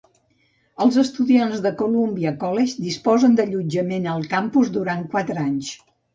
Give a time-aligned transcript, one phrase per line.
[0.85, 5.73] Els estudiants de Columbia College disposen d'allotjament al campus durant quatre anys.